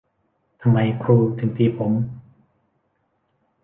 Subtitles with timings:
[0.61, 1.91] ทำไมครูถึงตีผม